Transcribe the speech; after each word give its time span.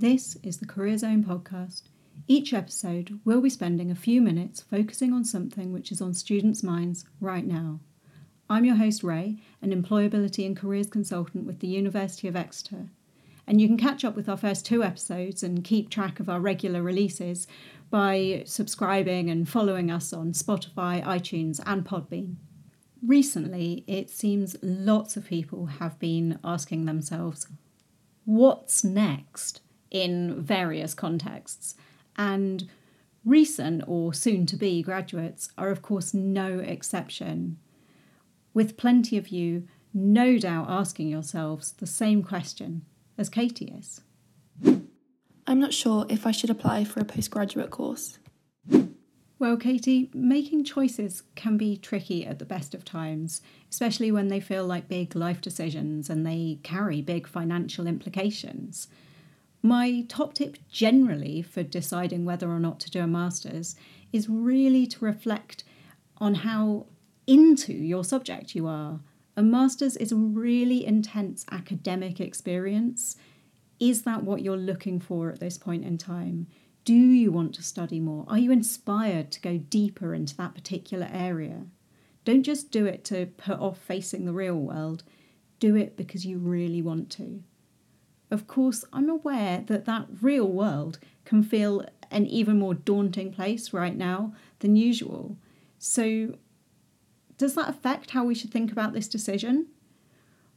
This 0.00 0.36
is 0.44 0.58
the 0.58 0.64
Career 0.64 0.96
Zone 0.96 1.24
podcast. 1.24 1.88
Each 2.28 2.54
episode, 2.54 3.18
we'll 3.24 3.40
be 3.40 3.50
spending 3.50 3.90
a 3.90 3.96
few 3.96 4.22
minutes 4.22 4.60
focusing 4.60 5.12
on 5.12 5.24
something 5.24 5.72
which 5.72 5.90
is 5.90 6.00
on 6.00 6.14
students' 6.14 6.62
minds 6.62 7.04
right 7.20 7.44
now. 7.44 7.80
I'm 8.48 8.64
your 8.64 8.76
host, 8.76 9.02
Ray, 9.02 9.42
an 9.60 9.72
employability 9.72 10.46
and 10.46 10.56
careers 10.56 10.86
consultant 10.86 11.46
with 11.46 11.58
the 11.58 11.66
University 11.66 12.28
of 12.28 12.36
Exeter. 12.36 12.90
And 13.44 13.60
you 13.60 13.66
can 13.66 13.76
catch 13.76 14.04
up 14.04 14.14
with 14.14 14.28
our 14.28 14.36
first 14.36 14.64
two 14.64 14.84
episodes 14.84 15.42
and 15.42 15.64
keep 15.64 15.90
track 15.90 16.20
of 16.20 16.28
our 16.28 16.38
regular 16.38 16.80
releases 16.80 17.48
by 17.90 18.44
subscribing 18.46 19.28
and 19.28 19.48
following 19.48 19.90
us 19.90 20.12
on 20.12 20.30
Spotify, 20.30 21.02
iTunes, 21.02 21.60
and 21.66 21.84
Podbean. 21.84 22.36
Recently, 23.04 23.82
it 23.88 24.10
seems 24.10 24.54
lots 24.62 25.16
of 25.16 25.26
people 25.26 25.66
have 25.66 25.98
been 25.98 26.38
asking 26.44 26.84
themselves, 26.84 27.48
what's 28.24 28.84
next? 28.84 29.60
In 29.90 30.40
various 30.42 30.94
contexts. 30.94 31.74
And 32.16 32.68
recent 33.24 33.84
or 33.86 34.12
soon 34.12 34.46
to 34.46 34.56
be 34.56 34.82
graduates 34.82 35.50
are, 35.56 35.70
of 35.70 35.82
course, 35.82 36.14
no 36.14 36.58
exception. 36.58 37.58
With 38.54 38.76
plenty 38.76 39.16
of 39.16 39.28
you 39.28 39.68
no 39.94 40.38
doubt 40.38 40.66
asking 40.68 41.08
yourselves 41.08 41.72
the 41.72 41.86
same 41.86 42.22
question 42.22 42.84
as 43.16 43.28
Katie 43.28 43.74
is. 43.76 44.00
I'm 45.46 45.60
not 45.60 45.72
sure 45.72 46.06
if 46.08 46.26
I 46.26 46.30
should 46.30 46.50
apply 46.50 46.84
for 46.84 47.00
a 47.00 47.04
postgraduate 47.04 47.70
course. 47.70 48.18
Well, 49.38 49.56
Katie, 49.56 50.10
making 50.12 50.64
choices 50.64 51.22
can 51.36 51.56
be 51.56 51.76
tricky 51.76 52.26
at 52.26 52.40
the 52.40 52.44
best 52.44 52.74
of 52.74 52.84
times, 52.84 53.40
especially 53.70 54.10
when 54.10 54.28
they 54.28 54.40
feel 54.40 54.66
like 54.66 54.88
big 54.88 55.14
life 55.14 55.40
decisions 55.40 56.10
and 56.10 56.26
they 56.26 56.58
carry 56.64 57.00
big 57.00 57.28
financial 57.28 57.86
implications. 57.86 58.88
My 59.62 60.04
top 60.08 60.34
tip 60.34 60.56
generally 60.70 61.42
for 61.42 61.62
deciding 61.62 62.24
whether 62.24 62.48
or 62.48 62.60
not 62.60 62.78
to 62.80 62.90
do 62.90 63.00
a 63.00 63.06
master's 63.06 63.74
is 64.12 64.28
really 64.28 64.86
to 64.86 65.04
reflect 65.04 65.64
on 66.18 66.36
how 66.36 66.86
into 67.26 67.72
your 67.72 68.04
subject 68.04 68.54
you 68.54 68.66
are. 68.66 69.00
A 69.36 69.42
master's 69.42 69.96
is 69.96 70.12
a 70.12 70.16
really 70.16 70.84
intense 70.86 71.44
academic 71.50 72.20
experience. 72.20 73.16
Is 73.78 74.02
that 74.02 74.24
what 74.24 74.42
you're 74.42 74.56
looking 74.56 74.98
for 75.00 75.30
at 75.30 75.40
this 75.40 75.58
point 75.58 75.84
in 75.84 75.98
time? 75.98 76.46
Do 76.84 76.94
you 76.94 77.30
want 77.30 77.54
to 77.56 77.62
study 77.62 78.00
more? 78.00 78.24
Are 78.28 78.38
you 78.38 78.50
inspired 78.50 79.30
to 79.32 79.40
go 79.40 79.58
deeper 79.58 80.14
into 80.14 80.36
that 80.36 80.54
particular 80.54 81.08
area? 81.12 81.66
Don't 82.24 82.42
just 82.42 82.70
do 82.70 82.86
it 82.86 83.04
to 83.06 83.26
put 83.26 83.58
off 83.58 83.78
facing 83.78 84.24
the 84.24 84.32
real 84.32 84.56
world. 84.56 85.02
Do 85.60 85.76
it 85.76 85.96
because 85.96 86.24
you 86.24 86.38
really 86.38 86.82
want 86.82 87.10
to. 87.12 87.42
Of 88.30 88.46
course, 88.46 88.84
I'm 88.92 89.08
aware 89.08 89.64
that 89.66 89.86
that 89.86 90.06
real 90.20 90.46
world 90.46 90.98
can 91.24 91.42
feel 91.42 91.84
an 92.10 92.26
even 92.26 92.58
more 92.58 92.74
daunting 92.74 93.32
place 93.32 93.72
right 93.72 93.96
now 93.96 94.34
than 94.60 94.76
usual. 94.76 95.36
So, 95.78 96.34
does 97.36 97.54
that 97.54 97.68
affect 97.68 98.10
how 98.10 98.24
we 98.24 98.34
should 98.34 98.50
think 98.50 98.72
about 98.72 98.92
this 98.92 99.08
decision? 99.08 99.66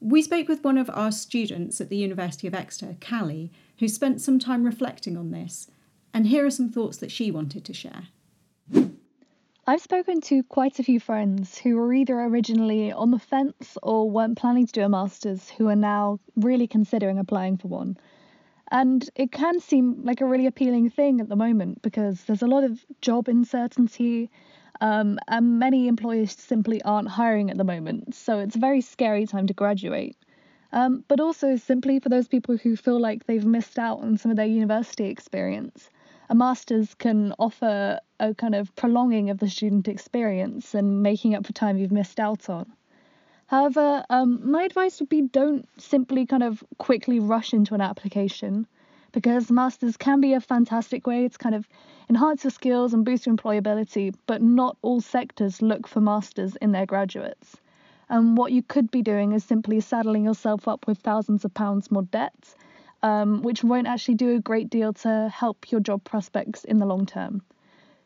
We 0.00 0.22
spoke 0.22 0.48
with 0.48 0.62
one 0.62 0.78
of 0.78 0.88
our 0.90 1.10
students 1.10 1.80
at 1.80 1.88
the 1.88 1.96
University 1.96 2.46
of 2.46 2.54
Exeter, 2.54 2.96
Callie, 3.00 3.50
who 3.78 3.88
spent 3.88 4.20
some 4.20 4.38
time 4.38 4.64
reflecting 4.64 5.16
on 5.16 5.32
this, 5.32 5.68
and 6.14 6.28
here 6.28 6.46
are 6.46 6.50
some 6.50 6.70
thoughts 6.70 6.98
that 6.98 7.10
she 7.10 7.30
wanted 7.30 7.64
to 7.64 7.74
share. 7.74 8.08
I've 9.68 9.82
spoken 9.82 10.22
to 10.22 10.42
quite 10.44 10.78
a 10.78 10.82
few 10.82 10.98
friends 10.98 11.58
who 11.58 11.76
were 11.76 11.92
either 11.92 12.18
originally 12.18 12.90
on 12.90 13.10
the 13.10 13.18
fence 13.18 13.76
or 13.82 14.10
weren't 14.10 14.38
planning 14.38 14.66
to 14.66 14.72
do 14.72 14.80
a 14.80 14.88
master's 14.88 15.50
who 15.50 15.68
are 15.68 15.76
now 15.76 16.20
really 16.36 16.66
considering 16.66 17.18
applying 17.18 17.58
for 17.58 17.68
one. 17.68 17.98
And 18.70 19.06
it 19.14 19.30
can 19.30 19.60
seem 19.60 20.04
like 20.04 20.22
a 20.22 20.24
really 20.24 20.46
appealing 20.46 20.88
thing 20.88 21.20
at 21.20 21.28
the 21.28 21.36
moment 21.36 21.82
because 21.82 22.24
there's 22.24 22.40
a 22.40 22.46
lot 22.46 22.64
of 22.64 22.82
job 23.02 23.28
uncertainty, 23.28 24.30
um, 24.80 25.18
and 25.28 25.58
many 25.58 25.86
employers 25.86 26.32
simply 26.32 26.80
aren't 26.80 27.08
hiring 27.08 27.50
at 27.50 27.58
the 27.58 27.62
moment. 27.62 28.14
So 28.14 28.38
it's 28.38 28.56
a 28.56 28.60
very 28.60 28.80
scary 28.80 29.26
time 29.26 29.48
to 29.48 29.52
graduate. 29.52 30.16
Um, 30.72 31.04
but 31.08 31.20
also 31.20 31.56
simply 31.56 32.00
for 32.00 32.08
those 32.08 32.26
people 32.26 32.56
who 32.56 32.74
feel 32.74 32.98
like 32.98 33.26
they've 33.26 33.44
missed 33.44 33.78
out 33.78 34.00
on 34.00 34.16
some 34.16 34.30
of 34.30 34.38
their 34.38 34.46
university 34.46 35.10
experience 35.10 35.90
a 36.28 36.34
master's 36.34 36.94
can 36.94 37.32
offer 37.38 38.00
a 38.20 38.34
kind 38.34 38.54
of 38.54 38.74
prolonging 38.76 39.30
of 39.30 39.38
the 39.38 39.48
student 39.48 39.88
experience 39.88 40.74
and 40.74 41.02
making 41.02 41.34
up 41.34 41.46
for 41.46 41.52
time 41.52 41.78
you've 41.78 41.92
missed 41.92 42.20
out 42.20 42.50
on. 42.50 42.70
However, 43.46 44.04
um, 44.10 44.50
my 44.50 44.64
advice 44.64 45.00
would 45.00 45.08
be 45.08 45.22
don't 45.22 45.66
simply 45.80 46.26
kind 46.26 46.42
of 46.42 46.62
quickly 46.76 47.18
rush 47.18 47.54
into 47.54 47.74
an 47.74 47.80
application 47.80 48.66
because 49.12 49.50
masters 49.50 49.96
can 49.96 50.20
be 50.20 50.34
a 50.34 50.40
fantastic 50.40 51.06
way 51.06 51.26
to 51.26 51.38
kind 51.38 51.54
of 51.54 51.66
enhance 52.10 52.44
your 52.44 52.50
skills 52.50 52.92
and 52.92 53.06
boost 53.06 53.24
your 53.24 53.34
employability, 53.34 54.14
but 54.26 54.42
not 54.42 54.76
all 54.82 55.00
sectors 55.00 55.62
look 55.62 55.88
for 55.88 56.00
masters 56.00 56.56
in 56.56 56.72
their 56.72 56.84
graduates. 56.84 57.56
And 58.10 58.36
what 58.36 58.52
you 58.52 58.62
could 58.62 58.90
be 58.90 59.00
doing 59.00 59.32
is 59.32 59.44
simply 59.44 59.80
saddling 59.80 60.24
yourself 60.24 60.68
up 60.68 60.86
with 60.86 60.98
thousands 60.98 61.44
of 61.46 61.54
pounds 61.54 61.90
more 61.90 62.02
debt 62.02 62.54
um, 63.02 63.42
which 63.42 63.62
won't 63.64 63.86
actually 63.86 64.14
do 64.14 64.36
a 64.36 64.40
great 64.40 64.70
deal 64.70 64.92
to 64.92 65.28
help 65.32 65.70
your 65.70 65.80
job 65.80 66.04
prospects 66.04 66.64
in 66.64 66.78
the 66.78 66.86
long 66.86 67.06
term. 67.06 67.42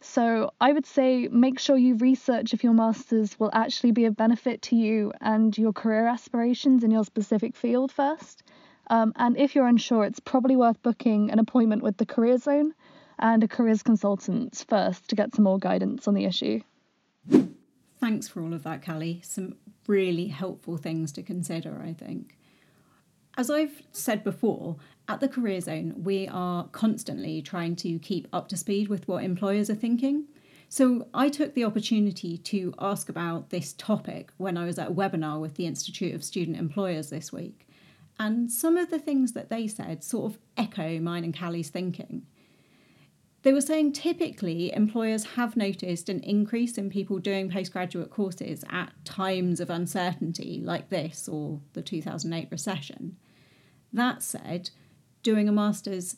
So 0.01 0.51
I 0.61 0.73
would 0.73 0.87
say 0.87 1.29
make 1.29 1.61
sure 1.61 1.77
you 1.77 1.95
research 1.95 2.53
if 2.53 2.65
your 2.65 2.73
master's 2.73 3.39
will 3.39 3.51
actually 3.53 3.93
be 3.93 4.07
of 4.07 4.17
benefit 4.17 4.63
to 4.63 4.77
you 4.77 5.13
and 5.21 5.57
your 5.57 5.73
career 5.73 6.09
aspirations 6.09 6.83
in 6.83 6.91
your 6.91 7.05
specific 7.05 7.55
field 7.55 7.93
first. 7.93 8.43
Um, 8.89 9.13
and 9.17 9.37
if 9.39 9.55
you're 9.55 9.69
unsure, 9.69 10.05
it's 10.05 10.19
probably 10.19 10.57
worth 10.57 10.83
booking 10.83 11.31
an 11.31 11.39
appointment 11.39 11.83
with 11.83 11.97
the 11.97 12.07
Career 12.07 12.37
Zone 12.37 12.75
and 13.19 13.45
a 13.45 13.49
careers 13.49 13.85
consultant 13.85 14.65
first 14.69 15.09
to 15.09 15.17
get 15.17 15.35
some 15.35 15.45
more 15.45 15.59
guidance 15.59 16.09
on 16.09 16.15
the 16.15 16.25
issue. 16.25 16.61
Thanks 18.01 18.27
for 18.27 18.43
all 18.43 18.53
of 18.53 18.65
that, 18.65 18.85
Callie. 18.85 19.21
Some 19.23 19.55
really 19.87 20.27
helpful 20.27 20.77
things 20.77 21.13
to 21.13 21.23
consider, 21.23 21.81
I 21.81 21.93
think. 21.93 22.37
As 23.37 23.49
I've 23.49 23.83
said 23.93 24.23
before, 24.23 24.77
at 25.09 25.21
the 25.21 25.29
Career 25.29 25.61
Zone, 25.61 25.95
we 26.05 26.29
are 26.29 26.69
constantly 26.69 27.41
trying 27.41 27.77
to 27.77 27.99
keep 27.99 28.29
up 28.33 28.49
to 28.49 28.57
speed 28.57 28.89
with 28.89 29.09
what 29.09 29.25
employers 29.25 29.71
are 29.71 29.75
thinking. 29.75 30.27
So 30.69 31.09
I 31.13 31.29
took 31.29 31.55
the 31.55 31.65
opportunity 31.65 32.39
to 32.39 32.75
ask 32.79 33.09
about 33.09 33.51
this 33.51 33.73
topic 33.75 34.33
when 34.37 34.57
I 34.57 34.65
was 34.65 34.79
at 34.79 34.89
a 34.89 34.93
webinar 34.93 35.41
with 35.41 35.55
the 35.55 35.67
Institute 35.67 36.15
of 36.15 36.25
Student 36.25 36.57
Employers 36.57 37.11
this 37.11 37.33
week. 37.33 37.67
And 38.19 38.53
some 38.53 38.77
of 38.77 38.91
the 38.91 38.99
things 38.99 39.33
that 39.33 39.49
they 39.49 39.67
said 39.67 40.05
sort 40.05 40.33
of 40.33 40.39
echo 40.57 40.99
mine 41.01 41.25
and 41.25 41.37
Callie's 41.37 41.71
thinking. 41.71 42.27
They 43.43 43.53
were 43.53 43.61
saying 43.61 43.93
typically 43.93 44.73
employers 44.73 45.25
have 45.35 45.57
noticed 45.57 46.09
an 46.09 46.21
increase 46.21 46.79
in 46.79 46.91
people 46.91 47.19
doing 47.19 47.51
postgraduate 47.51 48.11
courses 48.11 48.65
at 48.71 48.93
times 49.05 49.59
of 49.59 49.69
uncertainty 49.69 50.61
like 50.63 50.91
this 50.91 51.29
or 51.29 51.61
the 51.73 51.83
2008 51.83 52.49
recession. 52.53 53.17
That 53.93 54.23
said, 54.23 54.71
doing 55.23 55.49
a 55.49 55.53
master's 55.53 56.17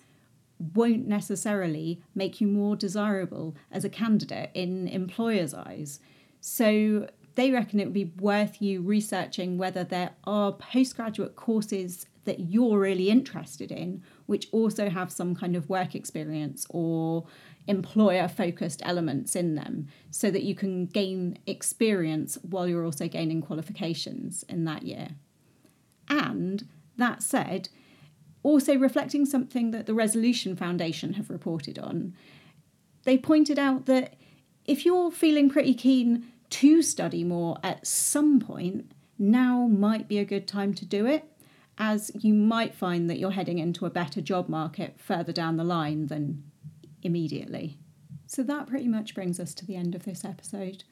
won't 0.74 1.08
necessarily 1.08 2.02
make 2.14 2.40
you 2.40 2.46
more 2.46 2.76
desirable 2.76 3.56
as 3.72 3.84
a 3.84 3.91
candidate 3.91 4.50
in 4.54 4.86
employers' 4.86 5.54
eyes. 5.54 6.00
So 6.41 7.08
they 7.34 7.50
reckon 7.50 7.80
it 7.80 7.86
would 7.86 7.94
be 7.94 8.12
worth 8.18 8.60
you 8.62 8.80
researching 8.82 9.58
whether 9.58 9.82
there 9.82 10.12
are 10.24 10.52
postgraduate 10.52 11.36
courses 11.36 12.06
that 12.24 12.40
you're 12.40 12.78
really 12.78 13.10
interested 13.10 13.70
in, 13.70 14.02
which 14.26 14.48
also 14.52 14.88
have 14.88 15.10
some 15.10 15.34
kind 15.34 15.56
of 15.56 15.68
work 15.68 15.94
experience 15.94 16.66
or 16.70 17.26
employer 17.66 18.28
focused 18.28 18.82
elements 18.84 19.34
in 19.34 19.54
them, 19.54 19.88
so 20.10 20.30
that 20.30 20.42
you 20.42 20.54
can 20.54 20.86
gain 20.86 21.38
experience 21.46 22.36
while 22.42 22.68
you're 22.68 22.84
also 22.84 23.08
gaining 23.08 23.40
qualifications 23.40 24.42
in 24.48 24.64
that 24.64 24.82
year. 24.82 25.08
And 26.08 26.68
that 26.96 27.22
said, 27.22 27.68
also 28.42 28.76
reflecting 28.76 29.24
something 29.24 29.70
that 29.70 29.86
the 29.86 29.94
Resolution 29.94 30.54
Foundation 30.54 31.15
have 31.15 31.30
reported 31.30 31.78
on, 31.78 32.15
they 33.04 33.16
pointed 33.16 33.59
out 33.59 33.86
that 33.86 34.15
if 34.66 34.84
you're 34.84 35.10
feeling 35.10 35.48
pretty 35.48 35.74
keen 35.74 36.27
to 36.50 36.82
study 36.82 37.24
more 37.24 37.56
at 37.62 37.86
some 37.86 38.41
point, 38.41 38.92
now 39.18 39.66
might 39.66 40.09
be 40.09 40.18
a 40.18 40.24
good 40.24 40.47
time 40.47 40.74
to 40.74 40.84
do 40.84 41.06
it, 41.06 41.24
as 41.78 42.10
you 42.15 42.34
might 42.34 42.74
find 42.74 43.09
that 43.10 43.18
you're 43.18 43.32
heading 43.32 43.59
into 43.59 43.86
a 43.86 43.91
better 43.91 44.21
job 44.21 44.48
market 44.48 44.94
further 44.98 45.32
down 45.32 45.56
the 45.56 45.65
line 45.65 46.06
than 46.06 46.42
immediately. 47.03 47.78
So 48.26 48.42
that 48.44 48.66
pretty 48.66 48.88
much 48.88 49.15
brings 49.15 49.38
us 49.38 49.54
to 49.54 49.66
the 49.66 49.76
end 49.76 49.94
of 49.94 50.04
this 50.04 50.24
episode. 50.24 50.84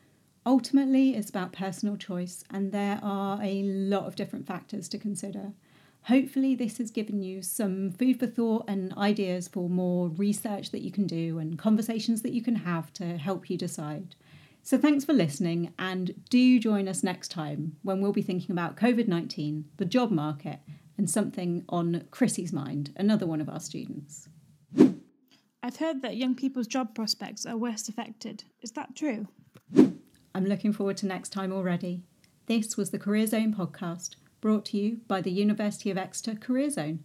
Ultimately, 0.44 1.14
it's 1.14 1.30
about 1.30 1.52
personal 1.52 1.96
choice, 1.96 2.44
and 2.50 2.72
there 2.72 2.98
are 3.02 3.40
a 3.42 3.62
lot 3.62 4.06
of 4.06 4.16
different 4.16 4.46
factors 4.46 4.88
to 4.88 4.98
consider. 4.98 5.52
Hopefully, 6.06 6.56
this 6.56 6.78
has 6.78 6.90
given 6.90 7.22
you 7.22 7.42
some 7.42 7.92
food 7.92 8.18
for 8.18 8.26
thought 8.26 8.64
and 8.66 8.92
ideas 8.94 9.46
for 9.46 9.68
more 9.68 10.08
research 10.08 10.72
that 10.72 10.82
you 10.82 10.90
can 10.90 11.06
do 11.06 11.38
and 11.38 11.58
conversations 11.58 12.22
that 12.22 12.32
you 12.32 12.42
can 12.42 12.56
have 12.56 12.92
to 12.94 13.16
help 13.18 13.48
you 13.48 13.56
decide. 13.56 14.16
So, 14.64 14.78
thanks 14.78 15.04
for 15.04 15.12
listening, 15.12 15.74
and 15.76 16.14
do 16.30 16.60
join 16.60 16.86
us 16.86 17.02
next 17.02 17.32
time 17.32 17.76
when 17.82 18.00
we'll 18.00 18.12
be 18.12 18.22
thinking 18.22 18.52
about 18.52 18.76
COVID 18.76 19.08
19, 19.08 19.64
the 19.76 19.84
job 19.84 20.12
market, 20.12 20.60
and 20.96 21.10
something 21.10 21.64
on 21.68 22.04
Chrissy's 22.12 22.52
mind, 22.52 22.92
another 22.96 23.26
one 23.26 23.40
of 23.40 23.48
our 23.48 23.58
students. 23.58 24.28
I've 25.64 25.76
heard 25.78 26.00
that 26.02 26.16
young 26.16 26.36
people's 26.36 26.68
job 26.68 26.94
prospects 26.94 27.44
are 27.44 27.56
worst 27.56 27.88
affected. 27.88 28.44
Is 28.62 28.70
that 28.72 28.94
true? 28.94 29.26
I'm 30.32 30.46
looking 30.46 30.72
forward 30.72 30.96
to 30.98 31.06
next 31.06 31.30
time 31.30 31.52
already. 31.52 32.04
This 32.46 32.76
was 32.76 32.90
the 32.90 33.00
Career 33.00 33.26
Zone 33.26 33.52
podcast, 33.52 34.14
brought 34.40 34.64
to 34.66 34.76
you 34.76 35.00
by 35.08 35.20
the 35.20 35.32
University 35.32 35.90
of 35.90 35.98
Exeter 35.98 36.36
Career 36.36 36.70
Zone. 36.70 37.02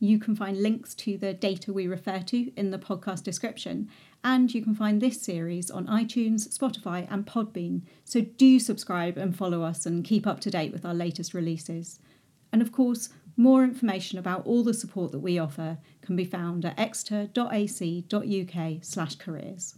You 0.00 0.18
can 0.18 0.34
find 0.36 0.62
links 0.62 0.94
to 0.96 1.16
the 1.18 1.32
data 1.34 1.72
we 1.72 1.88
refer 1.88 2.20
to 2.20 2.52
in 2.56 2.70
the 2.70 2.78
podcast 2.78 3.24
description, 3.24 3.88
and 4.22 4.54
you 4.54 4.62
can 4.62 4.74
find 4.74 5.00
this 5.00 5.20
series 5.20 5.70
on 5.70 5.86
iTunes, 5.86 6.56
Spotify, 6.56 7.06
and 7.10 7.26
Podbean. 7.26 7.82
So 8.04 8.20
do 8.20 8.60
subscribe 8.60 9.16
and 9.16 9.36
follow 9.36 9.62
us 9.62 9.86
and 9.86 10.04
keep 10.04 10.26
up 10.26 10.40
to 10.40 10.50
date 10.50 10.72
with 10.72 10.84
our 10.84 10.94
latest 10.94 11.34
releases. 11.34 11.98
And 12.52 12.62
of 12.62 12.72
course, 12.72 13.10
more 13.36 13.64
information 13.64 14.18
about 14.18 14.46
all 14.46 14.64
the 14.64 14.74
support 14.74 15.12
that 15.12 15.20
we 15.20 15.38
offer 15.38 15.78
can 16.00 16.16
be 16.16 16.24
found 16.24 16.64
at 16.64 16.78
exeter.ac.uk/careers. 16.78 19.74